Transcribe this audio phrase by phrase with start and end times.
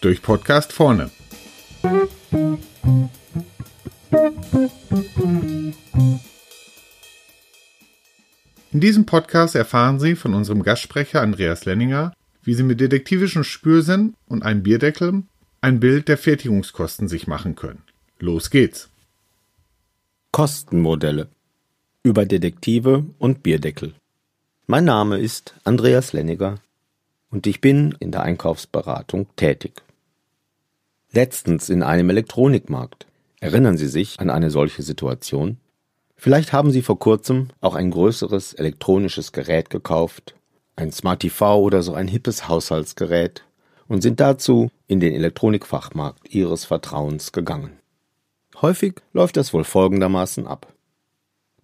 [0.00, 1.10] Durch Podcast vorne.
[8.72, 12.12] In diesem Podcast erfahren Sie von unserem Gastsprecher Andreas Lenninger,
[12.42, 15.22] wie Sie mit detektivischem Spürsinn und einem Bierdeckel
[15.60, 17.82] ein Bild der Fertigungskosten sich machen können.
[18.18, 18.90] Los geht's!
[20.30, 21.30] Kostenmodelle
[22.02, 23.94] über Detektive und Bierdeckel.
[24.68, 26.56] Mein Name ist Andreas Lenniger
[27.30, 29.84] und ich bin in der Einkaufsberatung tätig.
[31.12, 33.06] Letztens in einem Elektronikmarkt.
[33.38, 35.58] Erinnern Sie sich an eine solche Situation?
[36.16, 40.34] Vielleicht haben Sie vor kurzem auch ein größeres elektronisches Gerät gekauft,
[40.74, 43.44] ein Smart TV oder so ein hippes Haushaltsgerät
[43.86, 47.78] und sind dazu in den Elektronikfachmarkt Ihres Vertrauens gegangen.
[48.60, 50.72] Häufig läuft das wohl folgendermaßen ab.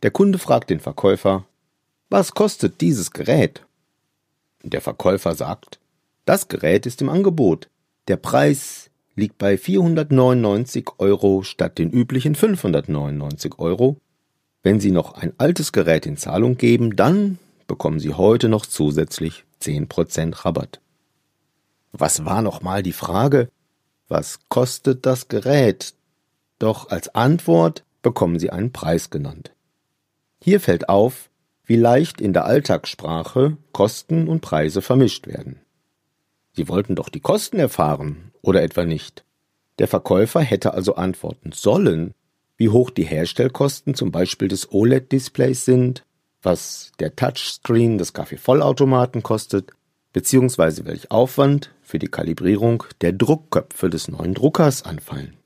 [0.05, 1.47] Der Kunde fragt den Verkäufer,
[2.13, 3.67] was kostet dieses Gerät?
[4.63, 5.81] Der Verkäufer sagt,
[6.25, 7.69] das Gerät ist im Angebot.
[8.07, 13.97] Der Preis liegt bei 499 Euro statt den üblichen 599 Euro
[14.63, 19.45] wenn Sie noch ein altes Gerät in Zahlung geben, dann bekommen Sie heute noch zusätzlich
[19.61, 20.81] 10% Rabatt.
[21.91, 23.51] Was war nochmal die Frage?
[24.09, 25.95] Was kostet das Gerät?
[26.59, 29.53] Doch als Antwort bekommen Sie einen Preis genannt.
[30.41, 31.29] Hier fällt auf,
[31.65, 35.61] wie leicht in der Alltagssprache Kosten und Preise vermischt werden.
[36.53, 39.25] Sie wollten doch die Kosten erfahren, oder etwa nicht?
[39.79, 42.13] Der Verkäufer hätte also antworten sollen,
[42.57, 46.05] wie hoch die Herstellkosten zum Beispiel des OLED-Displays sind,
[46.43, 49.71] was der Touchscreen des Kaffeevollautomaten kostet,
[50.13, 55.37] beziehungsweise welch Aufwand für die Kalibrierung der Druckköpfe des neuen Druckers anfallen.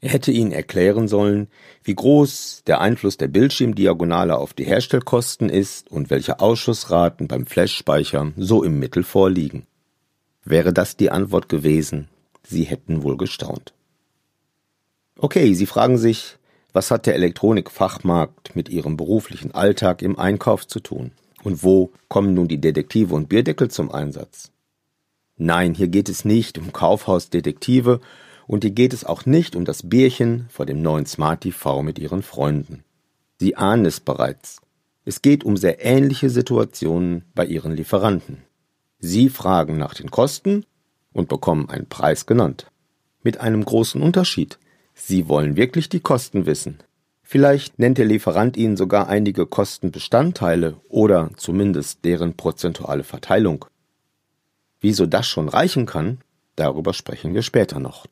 [0.00, 1.48] Er hätte ihnen erklären sollen,
[1.82, 8.32] wie groß der Einfluss der Bildschirmdiagonale auf die Herstellkosten ist und welche Ausschussraten beim Flashspeicher
[8.36, 9.66] so im Mittel vorliegen.
[10.44, 12.08] Wäre das die Antwort gewesen,
[12.44, 13.74] Sie hätten wohl gestaunt.
[15.18, 16.38] Okay, Sie fragen sich,
[16.72, 21.10] was hat der Elektronikfachmarkt mit Ihrem beruflichen Alltag im Einkauf zu tun?
[21.42, 24.50] Und wo kommen nun die Detektive und Bierdeckel zum Einsatz?
[25.36, 28.00] Nein, hier geht es nicht um Kaufhausdetektive
[28.48, 31.98] und hier geht es auch nicht um das Bierchen vor dem neuen Smart TV mit
[31.98, 32.82] Ihren Freunden.
[33.38, 34.60] Sie ahnen es bereits.
[35.04, 38.42] Es geht um sehr ähnliche Situationen bei Ihren Lieferanten.
[38.98, 40.64] Sie fragen nach den Kosten
[41.12, 42.66] und bekommen einen Preis genannt.
[43.22, 44.58] Mit einem großen Unterschied.
[44.94, 46.78] Sie wollen wirklich die Kosten wissen.
[47.22, 53.66] Vielleicht nennt der Lieferant Ihnen sogar einige Kostenbestandteile oder zumindest deren prozentuale Verteilung.
[54.80, 56.18] Wieso das schon reichen kann,
[56.56, 58.06] darüber sprechen wir später noch.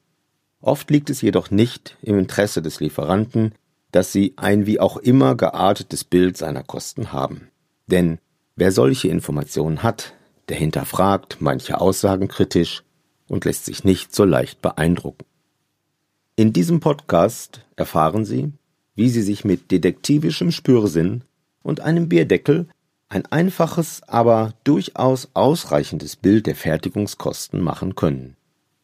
[0.60, 3.52] Oft liegt es jedoch nicht im Interesse des Lieferanten,
[3.92, 7.48] dass Sie ein wie auch immer geartetes Bild seiner Kosten haben.
[7.86, 8.18] Denn
[8.56, 10.14] wer solche Informationen hat,
[10.48, 12.82] der hinterfragt manche Aussagen kritisch
[13.28, 15.24] und lässt sich nicht so leicht beeindrucken.
[16.36, 18.52] In diesem Podcast erfahren Sie,
[18.94, 21.22] wie Sie sich mit detektivischem Spürsinn
[21.62, 22.68] und einem Bierdeckel
[23.08, 28.36] ein einfaches, aber durchaus ausreichendes Bild der Fertigungskosten machen können.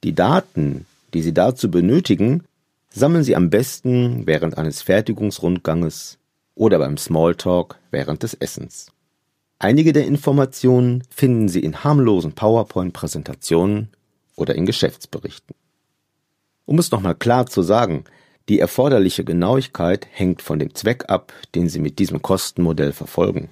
[0.05, 2.45] Die Daten, die Sie dazu benötigen,
[2.91, 6.19] sammeln Sie am besten während eines Fertigungsrundganges
[6.55, 8.93] oder beim Smalltalk während des Essens.
[9.59, 13.91] Einige der Informationen finden Sie in harmlosen PowerPoint-Präsentationen
[14.37, 15.55] oder in Geschäftsberichten.
[16.65, 18.05] Um es nochmal klar zu sagen,
[18.49, 23.50] die erforderliche Genauigkeit hängt von dem Zweck ab, den Sie mit diesem Kostenmodell verfolgen.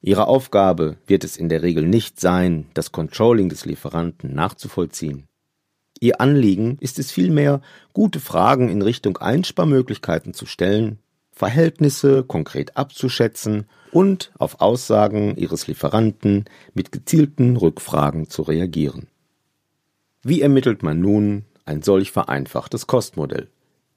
[0.00, 5.26] Ihre Aufgabe wird es in der Regel nicht sein, das Controlling des Lieferanten nachzuvollziehen.
[6.00, 7.60] Ihr Anliegen ist es vielmehr,
[7.92, 10.98] gute Fragen in Richtung Einsparmöglichkeiten zu stellen,
[11.32, 19.08] Verhältnisse konkret abzuschätzen und auf Aussagen Ihres Lieferanten mit gezielten Rückfragen zu reagieren.
[20.22, 23.48] Wie ermittelt man nun, ein solch vereinfachtes Kostmodell.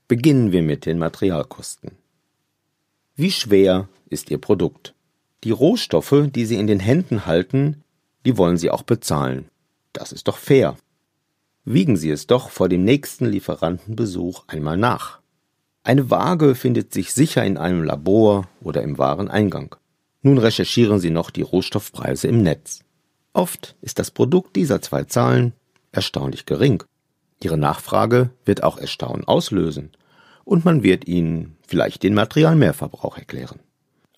[0.08, 1.92] Beginnen wir mit den Materialkosten.
[3.16, 4.94] Wie schwer ist Ihr Produkt?
[5.44, 7.84] Die Rohstoffe, die Sie in den Händen halten,
[8.26, 9.46] die wollen Sie auch bezahlen.
[9.94, 10.76] Das ist doch fair.
[11.66, 15.20] Wiegen Sie es doch vor dem nächsten Lieferantenbesuch einmal nach.
[15.84, 19.76] Eine Waage findet sich sicher in einem Labor oder im Wareneingang.
[20.22, 22.82] Nun recherchieren Sie noch die Rohstoffpreise im Netz.
[23.34, 25.54] Oft ist das Produkt dieser zwei Zahlen
[25.92, 26.84] erstaunlich gering.
[27.42, 29.92] Ihre Nachfrage wird auch Erstaunen auslösen
[30.44, 33.60] und man wird Ihnen vielleicht den Materialmehrverbrauch erklären.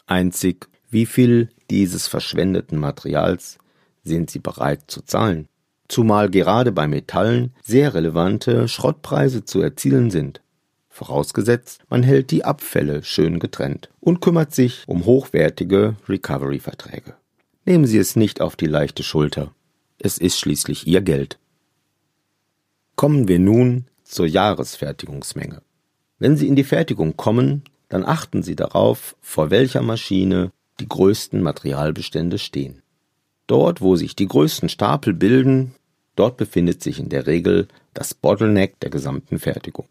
[0.07, 3.59] Einzig, wie viel dieses verschwendeten Materials
[4.03, 5.47] sind Sie bereit zu zahlen?
[5.91, 10.39] Zumal gerade bei Metallen sehr relevante Schrottpreise zu erzielen sind.
[10.87, 17.15] Vorausgesetzt, man hält die Abfälle schön getrennt und kümmert sich um hochwertige Recovery-Verträge.
[17.65, 19.53] Nehmen Sie es nicht auf die leichte Schulter.
[19.99, 21.39] Es ist schließlich Ihr Geld.
[22.95, 25.61] Kommen wir nun zur Jahresfertigungsmenge.
[26.19, 31.41] Wenn Sie in die Fertigung kommen, dann achten Sie darauf, vor welcher Maschine die größten
[31.41, 32.81] Materialbestände stehen.
[33.45, 35.75] Dort, wo sich die größten Stapel bilden,
[36.15, 39.87] dort befindet sich in der Regel das Bottleneck der gesamten Fertigung.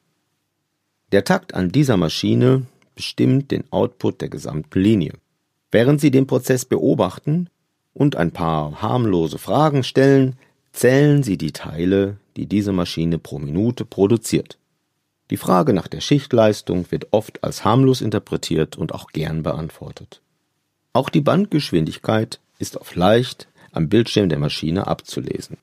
[1.13, 5.15] Der Takt an dieser Maschine bestimmt den Output der gesamten Linie.
[5.73, 7.49] Während Sie den Prozess beobachten
[7.95, 10.37] und ein paar harmlose Fragen stellen,
[10.73, 14.59] zählen Sie die Teile, die diese Maschine pro Minute produziert.
[15.31, 20.21] Die Frage nach der Schichtleistung wird oft als harmlos interpretiert und auch gern beantwortet.
[20.93, 25.57] Auch die Bandgeschwindigkeit ist auf leicht am Bildschirm der Maschine abzulesen.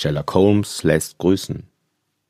[0.00, 1.64] Sherlock Holmes lässt grüßen.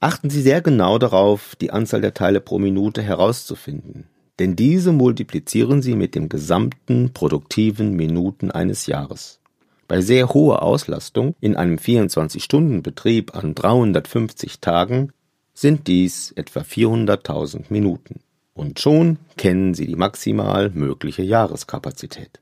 [0.01, 4.07] Achten Sie sehr genau darauf, die Anzahl der Teile pro Minute herauszufinden,
[4.39, 9.41] denn diese multiplizieren Sie mit dem gesamten produktiven Minuten eines Jahres.
[9.87, 15.13] Bei sehr hoher Auslastung in einem 24-Stunden-Betrieb an 350 Tagen
[15.53, 18.21] sind dies etwa 400.000 Minuten.
[18.55, 22.41] Und schon kennen Sie die maximal mögliche Jahreskapazität.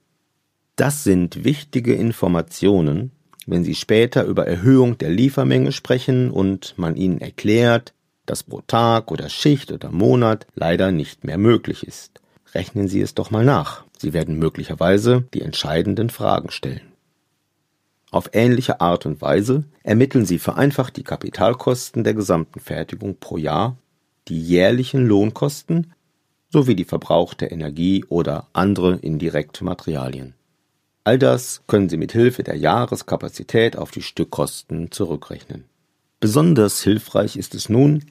[0.76, 3.11] Das sind wichtige Informationen,
[3.46, 7.94] wenn Sie später über Erhöhung der Liefermenge sprechen und man Ihnen erklärt,
[8.26, 12.20] dass pro Tag oder Schicht oder Monat leider nicht mehr möglich ist.
[12.54, 13.84] Rechnen Sie es doch mal nach.
[13.98, 16.93] Sie werden möglicherweise die entscheidenden Fragen stellen.
[18.10, 23.76] Auf ähnliche Art und Weise ermitteln Sie vereinfacht die Kapitalkosten der gesamten Fertigung pro Jahr,
[24.28, 25.92] die jährlichen Lohnkosten
[26.50, 30.34] sowie die verbrauchte Energie oder andere indirekte Materialien.
[31.06, 35.67] All das können Sie mit Hilfe der Jahreskapazität auf die Stückkosten zurückrechnen.
[36.19, 38.03] Besonders hilfreich ist es nun,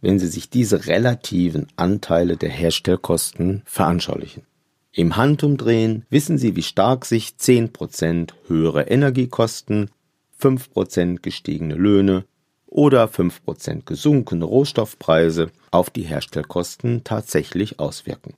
[0.00, 4.42] wenn Sie sich diese relativen Anteile der Herstellkosten veranschaulichen.
[4.90, 9.92] Im Handumdrehen wissen Sie, wie stark sich 10% höhere Energiekosten,
[10.40, 12.24] 5% gestiegene Löhne
[12.66, 18.34] oder 5% gesunkene Rohstoffpreise auf die Herstellkosten tatsächlich auswirken.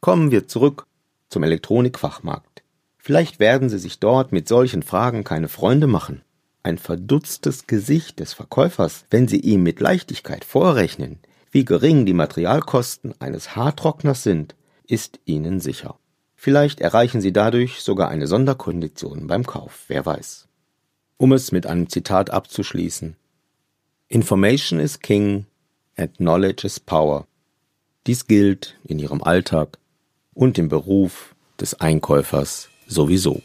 [0.00, 0.88] Kommen wir zurück
[1.28, 2.64] zum Elektronikfachmarkt.
[2.98, 6.22] Vielleicht werden Sie sich dort mit solchen Fragen keine Freunde machen.
[6.64, 11.20] Ein verdutztes Gesicht des Verkäufers, wenn Sie ihm mit Leichtigkeit vorrechnen,
[11.56, 14.54] wie gering die Materialkosten eines Haartrockners sind,
[14.86, 15.98] ist Ihnen sicher.
[16.34, 20.48] Vielleicht erreichen Sie dadurch sogar eine Sonderkondition beim Kauf, wer weiß.
[21.16, 23.16] Um es mit einem Zitat abzuschließen,
[24.08, 25.46] Information is king
[25.96, 27.26] and knowledge is power.
[28.06, 29.78] Dies gilt in ihrem Alltag
[30.34, 33.40] und im Beruf des Einkäufers sowieso.